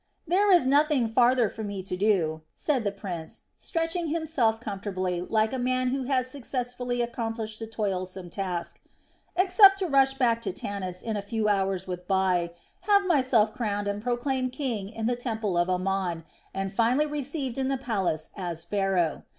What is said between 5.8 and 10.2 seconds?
who has successfully accomplished a toilsome task," except to rush